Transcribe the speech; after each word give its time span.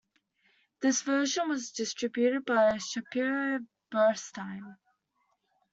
This 0.81 1.03
version 1.03 1.49
was 1.49 1.69
distributed 1.69 2.43
by 2.43 2.79
Shapiro 2.79 3.59
Bernstein. 3.91 4.77